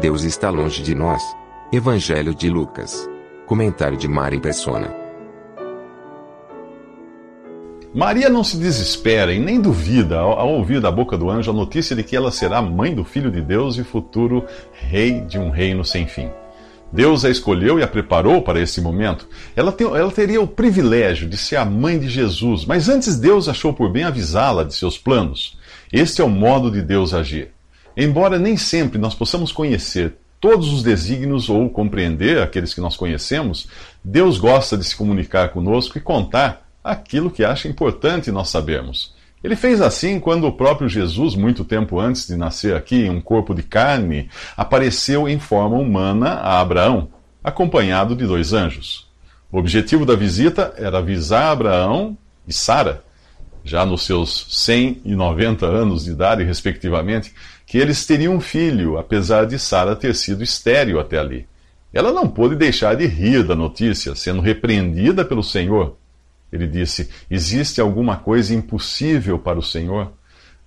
Deus 0.00 0.24
está 0.24 0.48
longe 0.48 0.82
de 0.82 0.94
nós. 0.94 1.22
Evangelho 1.70 2.34
de 2.34 2.48
Lucas. 2.48 3.06
Comentário 3.44 3.98
de 3.98 4.08
Mari 4.08 4.40
Persona. 4.40 4.90
Maria 7.92 8.30
não 8.30 8.42
se 8.42 8.56
desespera 8.56 9.30
e 9.30 9.38
nem 9.38 9.60
duvida 9.60 10.18
ao, 10.18 10.48
ouvir 10.54 10.80
da 10.80 10.90
boca 10.90 11.18
do 11.18 11.28
anjo 11.28 11.50
a 11.50 11.54
notícia 11.54 11.94
de 11.94 12.02
que 12.02 12.16
ela 12.16 12.30
será 12.30 12.62
mãe 12.62 12.94
do 12.94 13.04
Filho 13.04 13.30
de 13.30 13.42
Deus 13.42 13.76
e 13.76 13.84
futuro 13.84 14.46
rei 14.72 15.20
de 15.20 15.38
um 15.38 15.50
reino 15.50 15.84
sem 15.84 16.06
fim. 16.06 16.30
Deus 16.90 17.22
a 17.22 17.28
escolheu 17.28 17.78
e 17.78 17.82
a 17.82 17.86
preparou 17.86 18.40
para 18.40 18.58
esse 18.58 18.80
momento. 18.80 19.28
Ela, 19.54 19.76
ela 19.94 20.10
teria 20.10 20.40
o 20.40 20.46
privilégio 20.46 21.28
de 21.28 21.36
ser 21.36 21.56
a 21.56 21.64
mãe 21.66 21.98
de 21.98 22.08
Jesus, 22.08 22.64
mas 22.64 22.88
antes 22.88 23.18
Deus 23.18 23.50
achou 23.50 23.74
por 23.74 23.92
bem 23.92 24.04
avisá-la 24.04 24.64
de 24.64 24.74
seus 24.74 24.96
planos. 24.96 25.58
Este 25.92 26.22
é 26.22 26.24
o 26.24 26.30
modo 26.30 26.70
de 26.70 26.80
Deus 26.80 27.12
agir. 27.12 27.52
Embora 27.96 28.38
nem 28.38 28.56
sempre 28.56 28.98
nós 28.98 29.14
possamos 29.14 29.52
conhecer 29.52 30.14
todos 30.40 30.72
os 30.72 30.82
desígnios 30.82 31.50
ou 31.50 31.68
compreender 31.68 32.40
aqueles 32.40 32.72
que 32.72 32.80
nós 32.80 32.96
conhecemos, 32.96 33.68
Deus 34.02 34.38
gosta 34.38 34.76
de 34.76 34.84
se 34.84 34.96
comunicar 34.96 35.50
conosco 35.50 35.98
e 35.98 36.00
contar 36.00 36.66
aquilo 36.82 37.30
que 37.30 37.44
acha 37.44 37.68
importante 37.68 38.32
nós 38.32 38.48
sabermos. 38.48 39.14
Ele 39.42 39.56
fez 39.56 39.80
assim 39.80 40.20
quando 40.20 40.46
o 40.46 40.52
próprio 40.52 40.88
Jesus, 40.88 41.34
muito 41.34 41.64
tempo 41.64 41.98
antes 41.98 42.26
de 42.26 42.36
nascer 42.36 42.74
aqui, 42.74 43.06
em 43.06 43.10
um 43.10 43.20
corpo 43.20 43.54
de 43.54 43.62
carne, 43.62 44.28
apareceu 44.56 45.28
em 45.28 45.38
forma 45.38 45.76
humana 45.76 46.34
a 46.34 46.60
Abraão, 46.60 47.08
acompanhado 47.42 48.14
de 48.14 48.26
dois 48.26 48.52
anjos. 48.52 49.08
O 49.50 49.58
objetivo 49.58 50.04
da 50.04 50.14
visita 50.14 50.74
era 50.76 50.98
avisar 50.98 51.52
Abraão 51.52 52.16
e 52.46 52.52
Sara, 52.52 53.02
já 53.64 53.84
nos 53.84 54.02
seus 54.02 54.46
100 54.50 55.02
e 55.04 55.14
90 55.14 55.66
anos 55.66 56.04
de 56.04 56.10
idade, 56.10 56.44
respectivamente, 56.44 57.34
que 57.70 57.78
eles 57.78 58.04
teriam 58.04 58.34
um 58.34 58.40
filho, 58.40 58.98
apesar 58.98 59.46
de 59.46 59.56
Sara 59.56 59.94
ter 59.94 60.12
sido 60.16 60.42
estéril 60.42 60.98
até 60.98 61.18
ali. 61.18 61.46
Ela 61.92 62.12
não 62.12 62.26
pôde 62.26 62.56
deixar 62.56 62.96
de 62.96 63.06
rir 63.06 63.44
da 63.44 63.54
notícia, 63.54 64.12
sendo 64.16 64.40
repreendida 64.40 65.24
pelo 65.24 65.40
Senhor. 65.40 65.96
Ele 66.52 66.66
disse: 66.66 67.08
Existe 67.30 67.80
alguma 67.80 68.16
coisa 68.16 68.52
impossível 68.52 69.38
para 69.38 69.56
o 69.56 69.62
Senhor? 69.62 70.12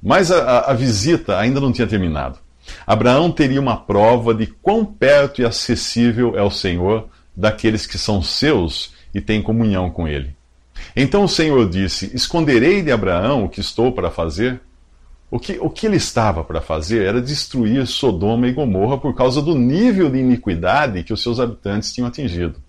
Mas 0.02 0.32
a, 0.32 0.62
a, 0.62 0.74
visita 0.74 1.38
ainda 1.38 1.60
não 1.60 1.74
tinha 1.74 1.86
terminado. 1.86 2.40
Abraão 2.88 3.30
teria 3.30 3.60
uma 3.60 3.76
prova 3.76 4.34
de 4.34 4.48
quão 4.48 4.86
perto 4.86 5.42
e 5.42 5.46
acessível 5.46 6.38
é 6.38 6.42
o 6.42 6.50
Senhor 6.50 7.10
daqueles 7.36 7.86
que 7.86 7.98
são 7.98 8.22
seus 8.22 8.94
e 9.14 9.20
têm 9.20 9.42
comunhão 9.42 9.90
com 9.90 10.08
ele. 10.08 10.34
Então 10.96 11.26
o 11.26 11.30
Senhor 11.30 11.70
disse: 11.70 12.10
Esconderei 12.14 12.82
de 12.82 12.94
Abraão 12.94 13.44
o 13.44 13.50
que 13.50 13.60
estou 13.60 13.92
para 13.92 14.10
fazer? 14.10 14.62
O 15.34 15.40
que, 15.40 15.58
o 15.60 15.68
que 15.68 15.88
ele 15.88 15.96
estava 15.96 16.44
para 16.44 16.62
fazer 16.62 17.08
era 17.08 17.20
destruir 17.20 17.88
Sodoma 17.88 18.48
e 18.48 18.52
Gomorra 18.52 19.00
por 19.00 19.16
causa 19.16 19.42
do 19.42 19.56
nível 19.56 20.08
de 20.08 20.20
iniquidade 20.20 21.04
que 21.04 21.12
os 21.12 21.24
seus 21.24 21.40
habitantes 21.40 21.92
tinham 21.92 22.08
atingido. 22.08 22.62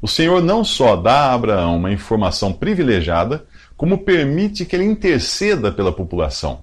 O 0.00 0.06
Senhor 0.06 0.40
não 0.40 0.62
só 0.62 0.94
dá 0.94 1.14
a 1.14 1.34
Abraão 1.34 1.78
uma 1.78 1.90
informação 1.90 2.52
privilegiada, 2.52 3.44
como 3.76 3.98
permite 3.98 4.64
que 4.64 4.76
ele 4.76 4.84
interceda 4.84 5.72
pela 5.72 5.90
população. 5.90 6.60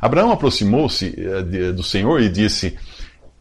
Abraão 0.00 0.30
aproximou-se 0.30 1.12
eh, 1.18 1.72
do 1.72 1.82
Senhor 1.82 2.20
e 2.20 2.28
disse: 2.28 2.78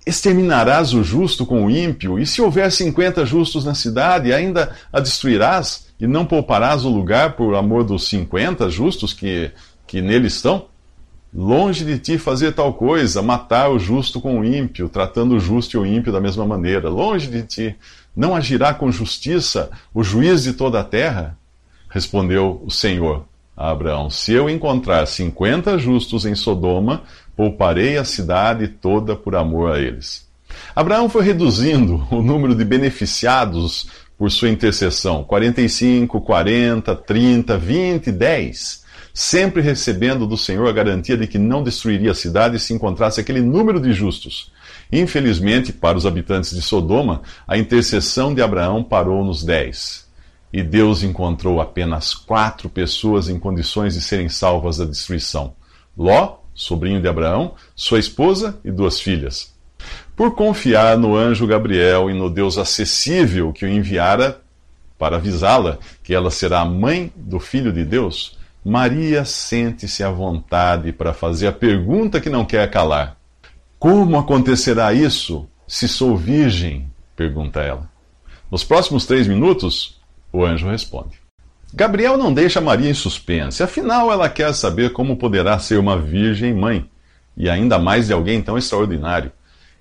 Exterminarás 0.03 0.95
o 0.95 1.03
justo 1.03 1.45
com 1.45 1.67
o 1.67 1.69
ímpio, 1.69 2.17
e 2.17 2.25
se 2.25 2.41
houver 2.41 2.71
cinquenta 2.71 3.23
justos 3.23 3.65
na 3.65 3.75
cidade, 3.75 4.33
ainda 4.33 4.75
a 4.91 4.99
destruirás, 4.99 5.89
e 5.99 6.07
não 6.07 6.25
pouparás 6.25 6.85
o 6.85 6.89
lugar 6.89 7.35
por 7.35 7.53
amor 7.53 7.83
dos 7.83 8.09
cinquenta 8.09 8.67
justos 8.67 9.13
que, 9.13 9.51
que 9.85 10.01
nele 10.01 10.25
estão? 10.25 10.70
Longe 11.33 11.85
de 11.85 11.97
ti 11.97 12.17
fazer 12.17 12.51
tal 12.51 12.73
coisa, 12.73 13.21
matar 13.21 13.69
o 13.69 13.79
justo 13.79 14.19
com 14.19 14.39
o 14.39 14.45
ímpio, 14.45 14.89
tratando 14.89 15.35
o 15.35 15.39
justo 15.39 15.77
e 15.77 15.79
o 15.79 15.85
ímpio 15.85 16.11
da 16.11 16.19
mesma 16.19 16.45
maneira. 16.45 16.89
Longe 16.89 17.27
de 17.27 17.43
ti. 17.43 17.75
Não 18.13 18.35
agirá 18.35 18.73
com 18.73 18.91
justiça 18.91 19.69
o 19.93 20.03
juiz 20.03 20.43
de 20.43 20.51
toda 20.51 20.81
a 20.81 20.83
terra? 20.83 21.37
Respondeu 21.89 22.61
o 22.65 22.69
Senhor 22.69 23.23
a 23.55 23.71
Abraão: 23.71 24.09
Se 24.09 24.33
eu 24.33 24.49
encontrar 24.49 25.05
cinquenta 25.05 25.77
justos 25.77 26.25
em 26.25 26.35
Sodoma, 26.35 27.03
pouparei 27.33 27.97
a 27.97 28.03
cidade 28.03 28.67
toda 28.67 29.15
por 29.15 29.33
amor 29.33 29.71
a 29.71 29.79
eles. 29.79 30.29
Abraão 30.75 31.07
foi 31.07 31.23
reduzindo 31.23 32.05
o 32.11 32.21
número 32.21 32.53
de 32.53 32.65
beneficiados 32.65 33.87
por 34.17 34.29
sua 34.29 34.49
intercessão: 34.49 35.23
45, 35.23 36.19
40, 36.19 36.93
30, 36.93 37.57
20, 37.57 38.11
10 38.11 38.80
sempre 39.13 39.61
recebendo 39.61 40.25
do 40.25 40.37
Senhor 40.37 40.67
a 40.67 40.71
garantia 40.71 41.17
de 41.17 41.27
que 41.27 41.37
não 41.37 41.63
destruiria 41.63 42.11
a 42.11 42.15
cidade 42.15 42.59
se 42.59 42.73
encontrasse 42.73 43.19
aquele 43.19 43.41
número 43.41 43.79
de 43.79 43.93
justos. 43.93 44.51
Infelizmente, 44.91 45.71
para 45.71 45.97
os 45.97 46.05
habitantes 46.05 46.51
de 46.53 46.61
Sodoma, 46.61 47.21
a 47.47 47.57
intercessão 47.57 48.33
de 48.33 48.41
Abraão 48.41 48.83
parou 48.83 49.23
nos 49.23 49.43
dez. 49.43 50.09
E 50.53 50.61
Deus 50.61 51.01
encontrou 51.01 51.61
apenas 51.61 52.13
quatro 52.13 52.67
pessoas 52.67 53.29
em 53.29 53.39
condições 53.39 53.93
de 53.93 54.01
serem 54.01 54.27
salvas 54.27 54.77
da 54.77 54.85
destruição: 54.85 55.53
Ló, 55.97 56.39
sobrinho 56.53 57.01
de 57.01 57.07
Abraão, 57.07 57.55
sua 57.75 57.99
esposa 57.99 58.59
e 58.63 58.71
duas 58.71 58.99
filhas. 58.99 59.53
Por 60.15 60.35
confiar 60.35 60.97
no 60.97 61.15
anjo 61.15 61.47
Gabriel 61.47 62.09
e 62.09 62.13
no 62.13 62.29
Deus 62.29 62.57
acessível 62.57 63.53
que 63.53 63.65
o 63.65 63.69
enviara 63.69 64.41
para 64.97 65.15
avisá-la 65.15 65.79
que 66.03 66.13
ela 66.13 66.29
será 66.29 66.59
a 66.59 66.65
mãe 66.65 67.11
do 67.15 67.39
filho 67.39 67.73
de 67.73 67.83
Deus, 67.83 68.37
Maria 68.63 69.25
sente-se 69.25 70.03
à 70.03 70.11
vontade 70.11 70.91
para 70.93 71.13
fazer 71.13 71.47
a 71.47 71.51
pergunta 71.51 72.21
que 72.21 72.29
não 72.29 72.45
quer 72.45 72.69
calar: 72.69 73.17
Como 73.79 74.19
acontecerá 74.19 74.93
isso 74.93 75.49
se 75.67 75.87
sou 75.87 76.15
virgem? 76.15 76.87
pergunta 77.15 77.59
ela. 77.59 77.89
Nos 78.51 78.63
próximos 78.63 79.07
três 79.07 79.27
minutos, 79.27 79.99
o 80.31 80.45
anjo 80.45 80.69
responde. 80.69 81.19
Gabriel 81.73 82.17
não 82.17 82.31
deixa 82.31 82.61
Maria 82.61 82.89
em 82.89 82.93
suspense, 82.93 83.63
afinal 83.63 84.11
ela 84.11 84.29
quer 84.29 84.53
saber 84.53 84.91
como 84.91 85.17
poderá 85.17 85.57
ser 85.57 85.79
uma 85.79 85.97
virgem 85.97 86.53
mãe, 86.53 86.87
e 87.35 87.49
ainda 87.49 87.79
mais 87.79 88.07
de 88.07 88.13
alguém 88.13 88.43
tão 88.43 88.59
extraordinário. 88.59 89.31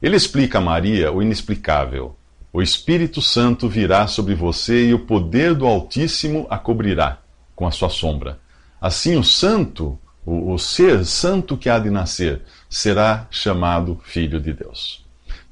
Ele 0.00 0.16
explica 0.16 0.56
a 0.56 0.62
Maria 0.62 1.12
o 1.12 1.20
inexplicável. 1.20 2.16
O 2.50 2.62
Espírito 2.62 3.20
Santo 3.20 3.68
virá 3.68 4.06
sobre 4.06 4.34
você 4.34 4.86
e 4.86 4.94
o 4.94 5.00
poder 5.00 5.54
do 5.54 5.66
Altíssimo 5.66 6.46
a 6.48 6.56
cobrirá 6.56 7.18
com 7.54 7.66
a 7.66 7.70
sua 7.70 7.90
sombra. 7.90 8.38
Assim, 8.80 9.16
o 9.16 9.24
santo, 9.24 9.98
o, 10.24 10.54
o 10.54 10.58
ser 10.58 11.04
santo 11.04 11.56
que 11.56 11.68
há 11.68 11.78
de 11.78 11.90
nascer, 11.90 12.42
será 12.68 13.26
chamado 13.30 14.00
Filho 14.04 14.40
de 14.40 14.52
Deus. 14.52 15.04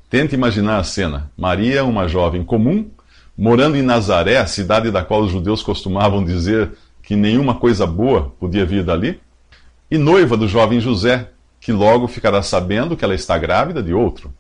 Tente 0.09 0.35
imaginar 0.35 0.79
a 0.79 0.85
cena: 0.85 1.31
Maria, 1.37 1.85
uma 1.85 2.09
jovem 2.09 2.43
comum, 2.43 2.89
morando 3.37 3.77
em 3.77 3.83
Nazaré, 3.83 4.39
a 4.39 4.47
cidade 4.47 4.91
da 4.91 5.05
qual 5.05 5.23
os 5.23 5.31
judeus 5.31 5.63
costumavam 5.63 6.25
dizer 6.25 6.73
que 7.03 7.15
nenhuma 7.15 7.55
coisa 7.55 7.87
boa 7.87 8.33
podia 8.41 8.65
vir 8.65 8.83
dali, 8.83 9.21
e 9.91 9.99
noiva 9.99 10.37
do 10.37 10.49
jovem 10.49 10.81
José, 10.81 11.31
que 11.61 11.73
logo 11.73 12.09
ficará 12.09 12.43
sabendo 12.43 12.97
que 12.97 13.05
ela 13.05 13.15
está 13.15 13.37
grávida 13.37 13.83
de 13.83 13.93
outro. 13.93 14.33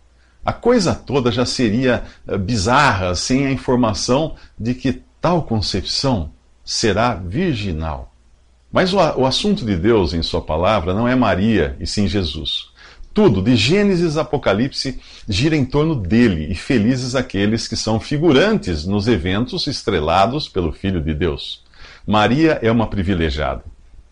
A 0.44 0.52
coisa 0.52 0.94
toda 0.94 1.31
já 1.31 1.44
seria 1.44 2.05
eh, 2.26 2.38
bizarra 2.38 3.14
sem 3.14 3.46
a 3.46 3.50
informação 3.50 4.35
de 4.58 4.75
que 4.75 5.02
tal 5.20 5.43
concepção 5.43 6.31
será 6.64 7.14
virginal. 7.14 8.14
Mas 8.73 8.93
o, 8.93 8.97
o 8.97 9.26
assunto 9.26 9.65
de 9.65 9.76
Deus 9.76 10.12
em 10.12 10.23
Sua 10.23 10.43
palavra 10.43 10.93
não 10.93 11.09
é 11.09 11.15
Maria 11.15 11.76
e 11.81 11.87
sim 11.87 12.06
Jesus. 12.06 12.69
Tudo, 13.12 13.43
de 13.43 13.56
Gênesis 13.56 14.17
a 14.17 14.20
Apocalipse, 14.20 15.00
gira 15.29 15.56
em 15.56 15.65
torno 15.65 15.97
dele, 15.97 16.47
e 16.53 16.55
felizes 16.55 17.17
aqueles 17.17 17.67
que 17.67 17.75
são 17.75 17.99
figurantes 17.99 18.87
nos 18.87 19.09
eventos 19.09 19.67
estrelados 19.67 20.49
pelo 20.49 20.70
Filho 20.70 21.00
de 21.00 21.15
Deus. 21.15 21.65
Maria 22.06 22.61
é 22.62 22.70
uma 22.70 22.87
privilegiada. 22.87 23.65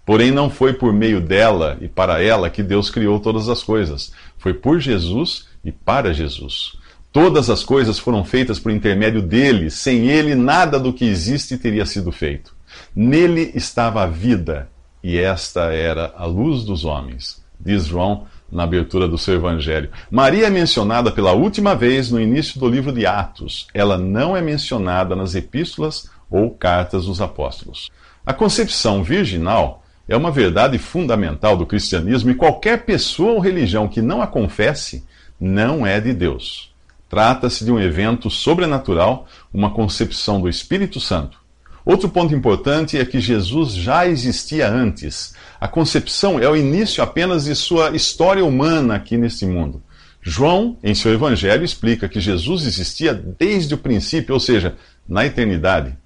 Porém, 0.04 0.30
não 0.30 0.50
foi 0.50 0.72
por 0.72 0.92
meio 0.92 1.20
dela 1.20 1.76
e 1.80 1.86
para 1.86 2.22
ela 2.22 2.50
que 2.50 2.62
Deus 2.62 2.90
criou 2.90 3.20
todas 3.20 3.48
as 3.48 3.62
coisas. 3.62 4.12
Foi 4.38 4.54
por 4.54 4.80
Jesus 4.80 5.46
e 5.64 5.70
para 5.70 6.12
Jesus. 6.12 6.72
Todas 7.12 7.48
as 7.48 7.62
coisas 7.62 7.98
foram 7.98 8.24
feitas 8.24 8.58
por 8.58 8.72
intermédio 8.72 9.22
dele. 9.22 9.70
Sem 9.70 10.08
ele, 10.08 10.34
nada 10.34 10.78
do 10.78 10.92
que 10.92 11.04
existe 11.04 11.56
teria 11.56 11.86
sido 11.86 12.10
feito. 12.10 12.55
Nele 12.94 13.52
estava 13.54 14.02
a 14.02 14.06
vida, 14.06 14.68
e 15.02 15.18
esta 15.18 15.72
era 15.72 16.12
a 16.16 16.24
luz 16.24 16.64
dos 16.64 16.84
homens, 16.84 17.44
diz 17.60 17.86
João 17.86 18.26
na 18.50 18.62
abertura 18.62 19.08
do 19.08 19.18
seu 19.18 19.34
evangelho. 19.34 19.90
Maria 20.10 20.46
é 20.46 20.50
mencionada 20.50 21.10
pela 21.10 21.32
última 21.32 21.74
vez 21.74 22.10
no 22.10 22.20
início 22.20 22.60
do 22.60 22.68
livro 22.68 22.92
de 22.92 23.06
Atos. 23.06 23.66
Ela 23.74 23.98
não 23.98 24.36
é 24.36 24.40
mencionada 24.40 25.16
nas 25.16 25.34
epístolas 25.34 26.08
ou 26.30 26.50
cartas 26.50 27.06
dos 27.06 27.20
apóstolos. 27.20 27.90
A 28.24 28.32
concepção 28.32 29.02
virginal 29.02 29.84
é 30.08 30.16
uma 30.16 30.30
verdade 30.30 30.78
fundamental 30.78 31.56
do 31.56 31.66
cristianismo 31.66 32.30
e 32.30 32.34
qualquer 32.34 32.84
pessoa 32.84 33.32
ou 33.32 33.40
religião 33.40 33.88
que 33.88 34.00
não 34.00 34.22
a 34.22 34.26
confesse 34.26 35.04
não 35.40 35.86
é 35.86 36.00
de 36.00 36.12
Deus. 36.12 36.74
Trata-se 37.08 37.64
de 37.64 37.70
um 37.70 37.78
evento 37.78 38.30
sobrenatural, 38.30 39.26
uma 39.52 39.70
concepção 39.70 40.40
do 40.40 40.48
Espírito 40.48 40.98
Santo. 40.98 41.38
Outro 41.86 42.08
ponto 42.08 42.34
importante 42.34 42.98
é 42.98 43.04
que 43.04 43.20
Jesus 43.20 43.72
já 43.72 44.08
existia 44.08 44.68
antes. 44.68 45.36
A 45.60 45.68
concepção 45.68 46.36
é 46.36 46.48
o 46.48 46.56
início 46.56 47.00
apenas 47.00 47.44
de 47.44 47.54
sua 47.54 47.94
história 47.94 48.44
humana 48.44 48.96
aqui 48.96 49.16
neste 49.16 49.46
mundo. 49.46 49.80
João, 50.20 50.76
em 50.82 50.96
seu 50.96 51.12
evangelho, 51.14 51.64
explica 51.64 52.08
que 52.08 52.18
Jesus 52.18 52.66
existia 52.66 53.14
desde 53.14 53.72
o 53.74 53.78
princípio, 53.78 54.34
ou 54.34 54.40
seja, 54.40 54.74
na 55.08 55.24
eternidade. 55.24 55.96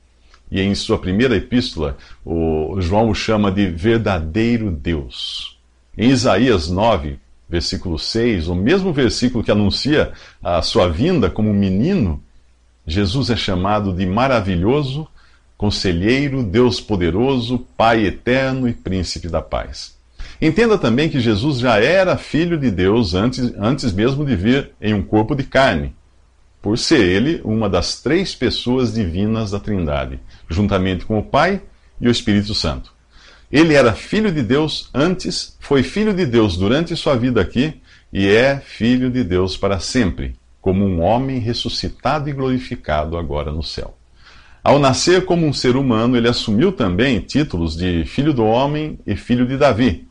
E 0.51 0.61
em 0.61 0.75
sua 0.75 0.99
primeira 0.99 1.35
epístola, 1.35 1.97
o 2.23 2.77
João 2.79 3.09
o 3.09 3.15
chama 3.15 3.51
de 3.51 3.69
verdadeiro 3.69 4.71
Deus. 4.71 5.59
Em 5.97 6.11
Isaías 6.11 6.69
9, 6.69 7.19
versículo 7.49 7.99
6, 7.99 8.49
o 8.49 8.55
mesmo 8.55 8.93
versículo 8.93 9.43
que 9.43 9.51
anuncia 9.51 10.13
a 10.43 10.61
sua 10.61 10.91
vinda 10.91 11.31
como 11.31 11.55
menino, 11.55 12.23
Jesus 12.87 13.31
é 13.31 13.37
chamado 13.37 13.95
de 13.95 14.05
maravilhoso, 14.05 15.09
conselheiro, 15.61 16.43
Deus 16.43 16.81
poderoso, 16.81 17.59
Pai 17.77 18.07
eterno 18.07 18.67
e 18.67 18.73
príncipe 18.73 19.29
da 19.29 19.43
paz. 19.43 19.95
Entenda 20.41 20.79
também 20.79 21.11
que 21.11 21.21
Jesus 21.21 21.59
já 21.59 21.79
era 21.79 22.17
filho 22.17 22.57
de 22.57 22.71
Deus 22.71 23.13
antes, 23.13 23.53
antes 23.59 23.93
mesmo 23.93 24.25
de 24.25 24.35
vir 24.35 24.71
em 24.81 24.95
um 24.95 25.03
corpo 25.03 25.35
de 25.35 25.43
carne, 25.43 25.95
por 26.63 26.79
ser 26.79 27.03
ele 27.03 27.43
uma 27.45 27.69
das 27.69 28.01
três 28.01 28.35
pessoas 28.35 28.95
divinas 28.95 29.51
da 29.51 29.61
Trindade, 29.61 30.19
juntamente 30.49 31.05
com 31.05 31.19
o 31.19 31.23
Pai 31.23 31.61
e 32.01 32.09
o 32.09 32.11
Espírito 32.11 32.55
Santo. 32.55 32.95
Ele 33.53 33.75
era 33.75 33.93
filho 33.93 34.33
de 34.33 34.43
Deus 34.43 34.89
antes, 34.95 35.59
foi 35.61 35.83
filho 35.83 36.15
de 36.15 36.25
Deus 36.25 36.57
durante 36.57 36.97
sua 36.97 37.17
vida 37.17 37.39
aqui 37.39 37.75
e 38.11 38.27
é 38.27 38.59
filho 38.59 39.11
de 39.11 39.23
Deus 39.23 39.59
para 39.59 39.79
sempre, 39.79 40.35
como 40.59 40.87
um 40.87 41.03
homem 41.03 41.39
ressuscitado 41.39 42.31
e 42.31 42.33
glorificado 42.33 43.19
agora 43.19 43.53
no 43.53 43.63
céu. 43.63 44.00
Ao 44.63 44.79
nascer 44.79 45.25
como 45.25 45.47
um 45.47 45.53
ser 45.53 45.75
humano, 45.75 46.17
ele 46.17 46.29
assumiu 46.29 46.71
também 46.71 47.19
títulos 47.21 47.77
de 47.77 48.05
filho 48.05 48.35
do 48.35 48.45
homem 48.45 48.99
e 49.07 49.17
filho 49.17 49.47
de 49.47 49.57
Davi, 49.57 50.07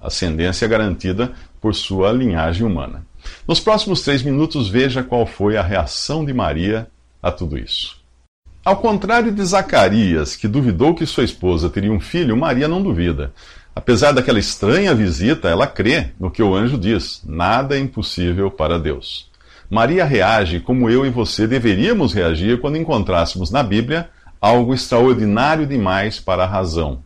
ascendência 0.00 0.66
garantida 0.66 1.32
por 1.60 1.74
sua 1.74 2.10
linhagem 2.10 2.66
humana. 2.66 3.06
Nos 3.46 3.60
próximos 3.60 4.02
três 4.02 4.22
minutos, 4.22 4.68
veja 4.68 5.02
qual 5.02 5.26
foi 5.26 5.56
a 5.56 5.62
reação 5.62 6.24
de 6.24 6.32
Maria 6.32 6.88
a 7.22 7.30
tudo 7.30 7.58
isso. 7.58 8.00
Ao 8.64 8.76
contrário 8.76 9.30
de 9.30 9.44
Zacarias, 9.44 10.36
que 10.36 10.48
duvidou 10.48 10.94
que 10.94 11.04
sua 11.04 11.24
esposa 11.24 11.68
teria 11.68 11.92
um 11.92 12.00
filho, 12.00 12.36
Maria 12.36 12.68
não 12.68 12.82
duvida. 12.82 13.32
Apesar 13.74 14.12
daquela 14.12 14.38
estranha 14.38 14.94
visita, 14.94 15.48
ela 15.48 15.66
crê 15.66 16.10
no 16.18 16.30
que 16.30 16.42
o 16.42 16.54
anjo 16.54 16.78
diz: 16.78 17.22
nada 17.26 17.76
é 17.76 17.80
impossível 17.80 18.50
para 18.50 18.78
Deus. 18.78 19.31
Maria 19.72 20.04
reage 20.04 20.60
como 20.60 20.90
eu 20.90 21.06
e 21.06 21.08
você 21.08 21.46
deveríamos 21.46 22.12
reagir 22.12 22.60
quando 22.60 22.76
encontrássemos 22.76 23.50
na 23.50 23.62
Bíblia 23.62 24.10
algo 24.38 24.74
extraordinário 24.74 25.66
demais 25.66 26.20
para 26.20 26.44
a 26.44 26.46
razão. 26.46 27.02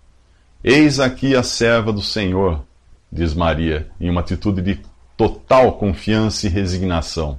Eis 0.65 0.99
aqui 0.99 1.37
a 1.37 1.45
serva 1.45 1.93
do 1.93 2.03
Senhor, 2.03 2.65
diz 3.13 3.35
Maria, 3.35 3.87
em 4.01 4.11
uma 4.11 4.21
atitude 4.21 4.61
de 4.63 4.81
total 5.17 5.75
confiança 5.75 6.49
e 6.49 6.51
resignação. 6.51 7.39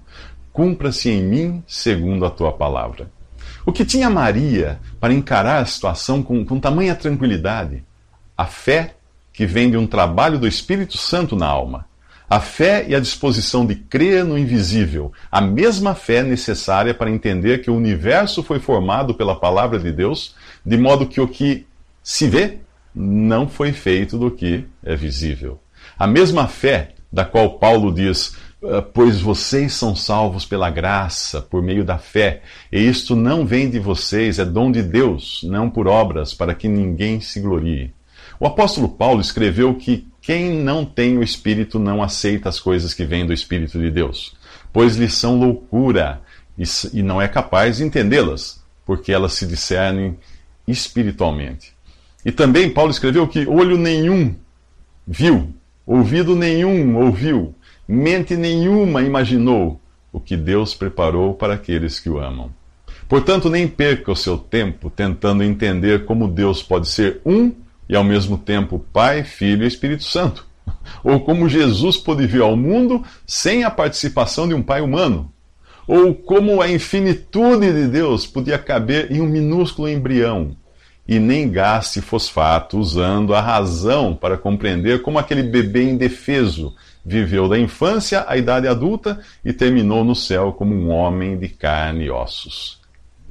Cumpra-se 0.53 1.09
em 1.09 1.21
mim 1.21 1.61
segundo 1.67 2.25
a 2.25 2.29
tua 2.29 2.53
palavra. 2.53 3.11
O 3.65 3.73
que 3.73 3.83
tinha 3.83 4.09
Maria 4.09 4.79
para 4.97 5.13
encarar 5.13 5.61
a 5.61 5.65
situação 5.65 6.23
com, 6.23 6.45
com 6.45 6.57
tamanha 6.57 6.95
tranquilidade? 6.95 7.83
A 8.37 8.45
fé 8.45 8.95
que 9.33 9.45
vem 9.45 9.69
de 9.69 9.75
um 9.75 9.85
trabalho 9.85 10.39
do 10.39 10.47
Espírito 10.47 10.97
Santo 10.97 11.35
na 11.35 11.47
alma. 11.47 11.85
A 12.29 12.39
fé 12.41 12.85
e 12.87 12.93
a 12.93 12.99
disposição 12.99 13.65
de 13.65 13.75
crer 13.75 14.25
no 14.25 14.37
invisível, 14.37 15.13
a 15.31 15.39
mesma 15.39 15.95
fé 15.95 16.21
necessária 16.23 16.93
para 16.93 17.09
entender 17.09 17.61
que 17.61 17.71
o 17.71 17.75
universo 17.75 18.43
foi 18.43 18.59
formado 18.59 19.13
pela 19.13 19.39
palavra 19.39 19.79
de 19.79 19.91
Deus, 19.91 20.35
de 20.65 20.77
modo 20.77 21.07
que 21.07 21.21
o 21.21 21.27
que 21.27 21.65
se 22.03 22.27
vê 22.27 22.57
não 22.93 23.47
foi 23.47 23.71
feito 23.71 24.17
do 24.17 24.29
que 24.29 24.65
é 24.83 24.95
visível. 24.95 25.59
A 25.97 26.05
mesma 26.05 26.47
fé 26.47 26.95
da 27.11 27.23
qual 27.23 27.57
Paulo 27.59 27.93
diz: 27.93 28.35
ah, 28.63 28.81
pois 28.81 29.21
vocês 29.21 29.73
são 29.73 29.95
salvos 29.95 30.45
pela 30.45 30.69
graça, 30.69 31.41
por 31.41 31.61
meio 31.61 31.85
da 31.85 31.97
fé, 31.97 32.41
e 32.71 32.79
isto 32.79 33.15
não 33.15 33.45
vem 33.45 33.69
de 33.69 33.79
vocês, 33.79 34.39
é 34.39 34.45
dom 34.45 34.71
de 34.71 34.81
Deus, 34.81 35.41
não 35.43 35.69
por 35.69 35.87
obras, 35.87 36.33
para 36.33 36.55
que 36.55 36.67
ninguém 36.67 37.21
se 37.21 37.39
glorie. 37.39 37.93
O 38.39 38.45
apóstolo 38.45 38.89
Paulo 38.89 39.21
escreveu 39.21 39.75
que 39.75 40.07
quem 40.27 40.51
não 40.51 40.83
tem 40.83 41.17
o 41.17 41.23
Espírito 41.23 41.79
não 41.79 42.03
aceita 42.03 42.49
as 42.49 42.59
coisas 42.59 42.93
que 42.93 43.05
vêm 43.05 43.25
do 43.25 43.31
Espírito 43.31 43.79
de 43.79 43.89
Deus, 43.89 44.35
pois 44.73 44.97
lhes 44.97 45.13
são 45.13 45.39
loucura 45.39 46.21
e 46.93 47.01
não 47.01 47.21
é 47.21 47.29
capaz 47.29 47.77
de 47.77 47.85
entendê-las, 47.85 48.61
porque 48.85 49.13
elas 49.13 49.35
se 49.35 49.47
discernem 49.47 50.17
espiritualmente. 50.67 51.71
E 52.25 52.31
também 52.33 52.69
Paulo 52.69 52.91
escreveu 52.91 53.25
que 53.25 53.47
olho 53.47 53.77
nenhum 53.77 54.35
viu, 55.07 55.53
ouvido 55.85 56.35
nenhum 56.35 56.97
ouviu, 56.97 57.55
mente 57.87 58.35
nenhuma 58.35 59.01
imaginou 59.03 59.79
o 60.11 60.19
que 60.19 60.35
Deus 60.35 60.75
preparou 60.75 61.35
para 61.35 61.53
aqueles 61.53 62.01
que 62.01 62.09
o 62.09 62.19
amam. 62.19 62.51
Portanto, 63.07 63.49
nem 63.49 63.65
perca 63.65 64.11
o 64.11 64.15
seu 64.15 64.37
tempo 64.37 64.89
tentando 64.89 65.41
entender 65.41 66.03
como 66.03 66.27
Deus 66.27 66.61
pode 66.61 66.89
ser 66.89 67.21
um 67.25 67.53
e 67.89 67.95
ao 67.95 68.03
mesmo 68.03 68.37
tempo 68.37 68.85
Pai, 68.91 69.23
Filho 69.23 69.63
e 69.63 69.67
Espírito 69.67 70.03
Santo. 70.03 70.45
Ou 71.03 71.19
como 71.19 71.49
Jesus 71.49 71.97
pôde 71.97 72.25
vir 72.27 72.41
ao 72.41 72.55
mundo 72.55 73.03
sem 73.25 73.63
a 73.63 73.71
participação 73.71 74.47
de 74.47 74.53
um 74.53 74.61
Pai 74.61 74.81
humano. 74.81 75.31
Ou 75.87 76.13
como 76.13 76.61
a 76.61 76.69
infinitude 76.69 77.71
de 77.71 77.87
Deus 77.87 78.25
podia 78.25 78.57
caber 78.57 79.11
em 79.11 79.21
um 79.21 79.27
minúsculo 79.27 79.87
embrião. 79.87 80.55
E 81.07 81.19
nem 81.19 81.49
gaste 81.49 82.01
fosfato 82.01 82.77
usando 82.77 83.33
a 83.33 83.39
razão 83.39 84.13
para 84.13 84.37
compreender 84.37 85.01
como 85.01 85.17
aquele 85.17 85.43
bebê 85.43 85.83
indefeso 85.83 86.75
viveu 87.05 87.47
da 87.47 87.57
infância 87.57 88.25
à 88.27 88.35
idade 88.35 88.67
adulta 88.67 89.21
e 89.45 89.53
terminou 89.53 90.03
no 90.03 90.13
céu 90.13 90.51
como 90.51 90.75
um 90.75 90.89
homem 90.89 91.37
de 91.37 91.47
carne 91.47 92.03
e 92.03 92.11
ossos. 92.11 92.81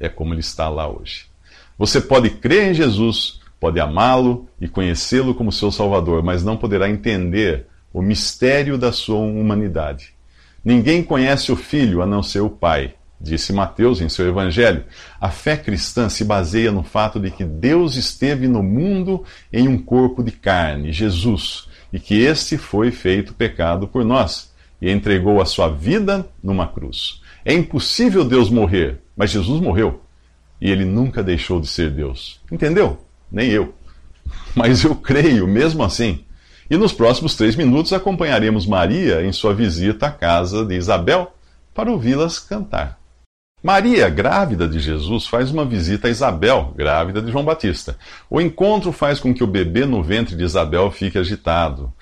É 0.01 0.09
como 0.09 0.33
ele 0.33 0.41
está 0.41 0.71
lá 0.71 0.89
hoje. 0.89 1.27
Você 1.79 2.01
pode 2.01 2.31
crer 2.31 2.71
em 2.71 2.75
Jesus, 2.75 3.41
pode 3.61 3.81
amá-lo 3.81 4.49
e 4.61 4.69
conhecê-lo 4.69 5.35
como 5.35 5.53
seu 5.53 5.71
Salvador, 5.71 6.23
mas 6.23 6.45
não 6.45 6.57
poderá 6.57 6.89
entender 6.89 7.67
o 7.93 8.03
mistério 8.03 8.77
da 8.77 8.93
sua 8.93 9.19
humanidade. 9.19 10.15
Ninguém 10.65 11.03
conhece 11.03 11.51
o 11.53 11.57
Filho 11.57 12.03
a 12.03 12.07
não 12.07 12.23
ser 12.23 12.41
o 12.41 12.51
Pai, 12.51 12.95
disse 13.21 13.53
Mateus 13.53 14.01
em 14.01 14.09
seu 14.09 14.27
Evangelho. 14.27 14.85
A 15.21 15.31
fé 15.31 15.57
cristã 15.57 16.09
se 16.09 16.25
baseia 16.25 16.73
no 16.73 16.83
fato 16.83 17.19
de 17.19 17.31
que 17.31 17.45
Deus 17.45 17.97
esteve 17.97 18.49
no 18.49 18.63
mundo 18.63 19.25
em 19.53 19.69
um 19.69 19.79
corpo 19.79 20.23
de 20.23 20.33
carne, 20.33 20.93
Jesus 20.93 21.69
e 21.93 21.99
que 21.99 22.21
este 22.21 22.59
foi 22.59 22.91
feito 22.91 23.33
pecado 23.33 23.89
por 23.89 24.05
nós 24.05 24.53
e 24.81 24.91
entregou 24.91 25.41
a 25.41 25.47
sua 25.47 25.69
vida 25.69 26.29
numa 26.43 26.67
cruz. 26.67 27.23
É 27.45 27.55
impossível 27.55 28.25
Deus 28.25 28.51
morrer, 28.51 29.01
mas 29.17 29.31
Jesus 29.31 29.61
morreu 29.61 30.03
e 30.61 30.71
ele 30.71 30.85
nunca 30.85 31.23
deixou 31.23 31.61
de 31.61 31.67
ser 31.67 31.91
Deus. 31.91 32.41
Entendeu? 32.51 32.99
Nem 33.31 33.51
eu. 33.51 33.75
Mas 34.55 34.85
eu 34.85 34.95
creio 34.95 35.47
mesmo 35.47 35.83
assim. 35.83 36.25
E 36.69 36.77
nos 36.77 36.93
próximos 36.93 37.37
três 37.37 37.55
minutos 37.55 37.93
acompanharemos 37.93 38.67
Maria 38.67 39.25
em 39.25 39.33
sua 39.33 39.55
visita 39.55 40.07
à 40.07 40.11
casa 40.11 40.65
de 40.65 40.75
Isabel 40.75 41.33
para 41.73 41.91
ouvi-las 41.91 42.39
cantar. 42.39 42.99
Maria, 43.63 44.09
grávida 44.09 44.69
de 44.69 44.79
Jesus, 44.79 45.27
faz 45.27 45.51
uma 45.51 45.65
visita 45.65 46.09
a 46.09 46.11
Isabel, 46.11 46.73
grávida 46.77 47.21
de 47.21 47.33
João 47.33 47.45
Batista. 47.45 47.97
O 48.31 48.41
encontro 48.41 48.93
faz 48.93 49.19
com 49.19 49.35
que 49.35 49.43
o 49.43 49.47
bebê 49.47 49.85
no 49.85 50.03
ventre 50.03 50.37
de 50.37 50.45
Isabel 50.45 50.91
fique 50.91 51.19
agitado. 51.19 51.93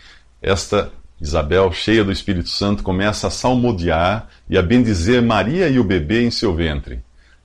Esta 0.42 0.90
Isabel, 1.20 1.72
cheia 1.72 2.04
do 2.04 2.12
Espírito 2.12 2.50
Santo, 2.50 2.82
começa 2.82 3.28
a 3.28 3.30
salmodiar 3.30 4.28
e 4.48 4.58
a 4.58 4.62
bendizer 4.62 5.22
Maria 5.22 5.68
e 5.68 5.78
o 5.78 5.84
bebê 5.84 6.24
em 6.24 6.30
seu 6.30 6.54
ventre. 6.54 7.02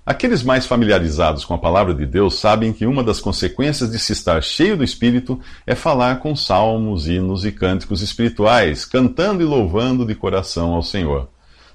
Aqueles 0.09 0.41
mais 0.41 0.65
familiarizados 0.65 1.45
com 1.45 1.53
a 1.53 1.57
palavra 1.59 1.93
de 1.93 2.03
Deus 2.03 2.39
sabem 2.39 2.73
que 2.73 2.87
uma 2.87 3.03
das 3.03 3.19
consequências 3.19 3.91
de 3.91 3.99
se 3.99 4.11
estar 4.11 4.41
cheio 4.41 4.75
do 4.75 4.83
Espírito 4.83 5.39
é 5.67 5.75
falar 5.75 6.17
com 6.17 6.35
salmos, 6.35 7.07
hinos 7.07 7.45
e 7.45 7.51
cânticos 7.51 8.01
espirituais, 8.01 8.85
cantando 8.85 9.43
e 9.43 9.45
louvando 9.45 10.03
de 10.03 10.15
coração 10.15 10.73
ao 10.73 10.81
Senhor. 10.81 11.29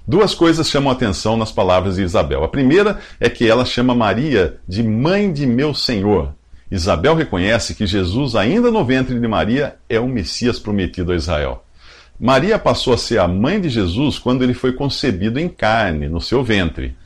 Duas 0.05 0.35
coisas 0.35 0.69
chamam 0.69 0.91
atenção 0.91 1.37
nas 1.37 1.49
palavras 1.49 1.95
de 1.95 2.01
Isabel. 2.01 2.43
A 2.43 2.49
primeira 2.49 2.99
é 3.21 3.29
que 3.29 3.47
ela 3.47 3.63
chama 3.63 3.95
Maria 3.95 4.57
de 4.67 4.83
mãe 4.83 5.31
de 5.31 5.47
meu 5.47 5.73
Senhor. 5.73 6.35
Isabel 6.69 7.15
reconhece 7.15 7.73
que 7.73 7.87
Jesus, 7.87 8.35
ainda 8.35 8.69
no 8.69 8.83
ventre 8.83 9.17
de 9.17 9.27
Maria, 9.29 9.77
é 9.87 9.97
o 9.97 10.09
Messias 10.09 10.59
prometido 10.59 11.13
a 11.13 11.15
Israel. 11.15 11.63
Maria 12.19 12.59
passou 12.59 12.93
a 12.93 12.97
ser 12.97 13.17
a 13.17 13.29
mãe 13.29 13.61
de 13.61 13.69
Jesus 13.69 14.19
quando 14.19 14.43
ele 14.43 14.53
foi 14.53 14.73
concebido 14.73 15.39
em 15.39 15.47
carne, 15.47 16.09
no 16.09 16.19
seu 16.19 16.43
ventre. 16.43 16.97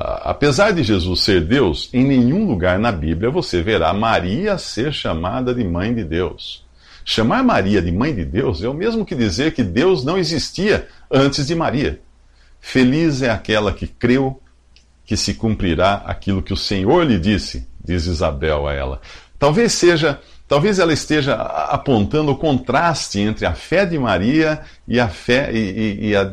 Apesar 0.00 0.70
de 0.70 0.84
Jesus 0.84 1.22
ser 1.22 1.40
Deus, 1.40 1.90
em 1.92 2.04
nenhum 2.04 2.46
lugar 2.46 2.78
na 2.78 2.92
Bíblia 2.92 3.30
você 3.30 3.62
verá 3.62 3.92
Maria 3.92 4.56
ser 4.56 4.92
chamada 4.92 5.52
de 5.52 5.64
mãe 5.64 5.92
de 5.92 6.04
Deus. 6.04 6.64
Chamar 7.04 7.42
Maria 7.42 7.82
de 7.82 7.90
mãe 7.90 8.14
de 8.14 8.24
Deus 8.24 8.62
é 8.62 8.68
o 8.68 8.74
mesmo 8.74 9.04
que 9.04 9.16
dizer 9.16 9.54
que 9.54 9.64
Deus 9.64 10.04
não 10.04 10.16
existia 10.16 10.86
antes 11.10 11.48
de 11.48 11.54
Maria. 11.56 12.00
Feliz 12.60 13.22
é 13.22 13.30
aquela 13.30 13.72
que 13.72 13.88
creu 13.88 14.40
que 15.04 15.16
se 15.16 15.34
cumprirá 15.34 16.04
aquilo 16.06 16.42
que 16.42 16.52
o 16.52 16.56
Senhor 16.56 17.04
lhe 17.04 17.18
disse, 17.18 17.66
diz 17.84 18.06
Isabel 18.06 18.68
a 18.68 18.74
ela. 18.74 19.00
Talvez 19.36 19.72
seja, 19.72 20.20
talvez 20.46 20.78
ela 20.78 20.92
esteja 20.92 21.34
apontando 21.34 22.30
o 22.30 22.36
contraste 22.36 23.18
entre 23.18 23.46
a 23.46 23.54
fé 23.54 23.84
de 23.84 23.98
Maria 23.98 24.60
e 24.86 25.00
a 25.00 25.08
fé 25.08 25.50
e, 25.52 25.56
e, 25.58 26.08
e 26.10 26.16
a 26.16 26.32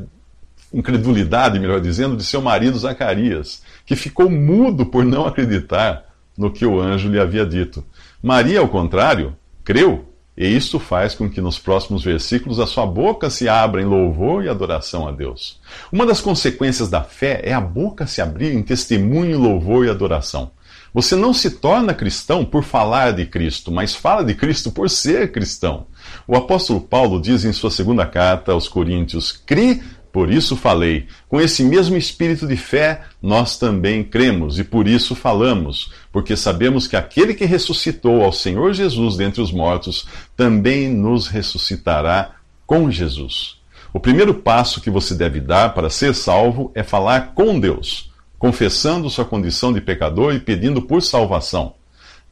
incredulidade, 0.76 1.60
melhor 1.60 1.80
dizendo, 1.80 2.18
de 2.18 2.24
seu 2.24 2.42
marido 2.42 2.78
Zacarias, 2.78 3.64
que 3.86 3.96
ficou 3.96 4.30
mudo 4.30 4.86
por 4.86 5.06
não 5.06 5.26
acreditar 5.26 6.06
no 6.38 6.52
que 6.52 6.66
o 6.66 6.80
anjo 6.80 7.10
lhe 7.10 7.20
havia 7.20 7.46
dito. 7.46 7.84
Maria, 8.22 8.60
ao 8.60 8.68
contrário, 8.68 9.36
creu 9.64 10.14
e 10.38 10.46
isto 10.46 10.80
faz 10.80 11.16
com 11.16 11.30
que 11.30 11.40
nos 11.40 11.58
próximos 11.58 12.04
versículos 12.04 12.60
a 12.60 12.68
sua 12.68 12.86
boca 12.86 13.30
se 13.30 13.48
abra 13.48 13.82
em 13.82 13.86
louvor 13.86 14.44
e 14.44 14.50
adoração 14.50 15.08
a 15.08 15.12
Deus. 15.12 15.62
Uma 15.92 16.06
das 16.06 16.20
consequências 16.20 16.90
da 16.90 17.02
fé 17.02 17.40
é 17.44 17.54
a 17.54 17.62
boca 17.62 18.06
se 18.06 18.22
abrir 18.22 18.54
em 18.54 18.62
testemunho, 18.62 19.40
louvor 19.40 19.86
e 19.86 19.90
adoração. 19.90 20.52
Você 20.94 21.16
não 21.16 21.34
se 21.34 21.52
torna 21.52 21.94
cristão 21.94 22.44
por 22.44 22.64
falar 22.64 23.12
de 23.12 23.26
Cristo, 23.26 23.72
mas 23.72 23.96
fala 23.96 24.24
de 24.24 24.34
Cristo 24.34 24.72
por 24.72 24.90
ser 24.90 25.32
cristão. 25.32 25.88
O 26.28 26.36
apóstolo 26.36 26.82
Paulo 26.82 27.22
diz 27.22 27.46
em 27.46 27.54
sua 27.54 27.72
segunda 27.72 28.06
carta 28.06 28.52
aos 28.52 28.68
Coríntios: 28.68 29.32
crê 29.32 29.82
por 30.16 30.32
isso 30.32 30.56
falei. 30.56 31.08
Com 31.28 31.42
esse 31.42 31.62
mesmo 31.62 31.98
espírito 31.98 32.48
de 32.48 32.56
fé, 32.56 33.02
nós 33.22 33.58
também 33.58 34.02
cremos 34.02 34.58
e 34.58 34.64
por 34.64 34.88
isso 34.88 35.14
falamos, 35.14 35.92
porque 36.10 36.38
sabemos 36.38 36.88
que 36.88 36.96
aquele 36.96 37.34
que 37.34 37.44
ressuscitou 37.44 38.24
ao 38.24 38.32
Senhor 38.32 38.74
Jesus 38.74 39.18
dentre 39.18 39.42
os 39.42 39.52
mortos 39.52 40.08
também 40.34 40.88
nos 40.88 41.28
ressuscitará 41.28 42.36
com 42.66 42.90
Jesus. 42.90 43.58
O 43.92 44.00
primeiro 44.00 44.34
passo 44.34 44.80
que 44.80 44.90
você 44.90 45.14
deve 45.14 45.42
dar 45.42 45.74
para 45.74 45.90
ser 45.90 46.16
salvo 46.16 46.72
é 46.74 46.82
falar 46.82 47.34
com 47.34 47.60
Deus, 47.60 48.10
confessando 48.40 49.10
sua 49.10 49.26
condição 49.26 49.74
de 49.74 49.82
pecador 49.82 50.34
e 50.34 50.40
pedindo 50.40 50.82
por 50.82 51.02
salvação 51.02 51.74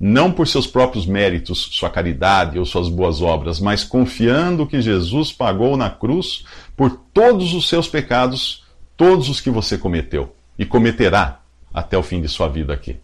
não 0.05 0.33
por 0.33 0.45
seus 0.49 0.67
próprios 0.67 1.05
méritos, 1.05 1.69
sua 1.71 1.89
caridade 1.89 2.59
ou 2.59 2.65
suas 2.65 2.89
boas 2.89 3.21
obras, 3.21 3.61
mas 3.61 3.85
confiando 3.85 4.67
que 4.67 4.81
Jesus 4.81 5.31
pagou 5.31 5.77
na 5.77 5.89
cruz 5.89 6.43
por 6.75 6.89
todos 7.13 7.53
os 7.53 7.69
seus 7.69 7.87
pecados, 7.87 8.65
todos 8.97 9.29
os 9.29 9.39
que 9.39 9.49
você 9.49 9.77
cometeu 9.77 10.35
e 10.59 10.65
cometerá 10.65 11.39
até 11.73 11.97
o 11.97 12.03
fim 12.03 12.19
de 12.19 12.27
sua 12.27 12.49
vida 12.49 12.73
aqui. 12.73 12.97